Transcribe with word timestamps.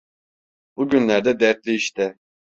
Bugünlerde 0.77 1.39
dertli 1.39 1.73
işte! 1.75 2.17